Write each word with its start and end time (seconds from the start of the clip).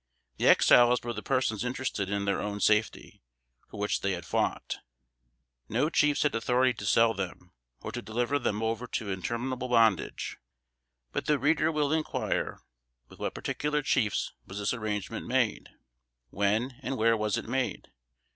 The 0.37 0.47
Exiles 0.47 1.03
were 1.03 1.13
the 1.13 1.21
persons 1.21 1.63
interested 1.63 2.09
in 2.09 2.25
their 2.25 2.41
own 2.41 2.59
safety, 2.59 3.21
for 3.69 3.79
which 3.79 4.01
they 4.01 4.13
had 4.13 4.25
fought. 4.25 4.79
No 5.69 5.91
chiefs 5.91 6.23
had 6.23 6.33
authority 6.33 6.73
to 6.73 6.87
sell 6.87 7.13
them, 7.13 7.51
or 7.83 7.91
to 7.91 8.01
deliver 8.01 8.39
them 8.39 8.63
over 8.63 8.87
to 8.87 9.11
interminable 9.11 9.67
bondage. 9.67 10.39
But 11.11 11.27
the 11.27 11.37
reader 11.37 11.71
will 11.71 11.93
inquire, 11.93 12.61
with 13.09 13.19
what 13.19 13.35
particular 13.35 13.83
chiefs 13.83 14.33
was 14.47 14.57
this 14.57 14.73
arrangement 14.73 15.27
made? 15.27 15.69
When, 16.31 16.79
and 16.81 16.97
where 16.97 17.15
was 17.15 17.37
it 17.37 17.47
made? 17.47 17.89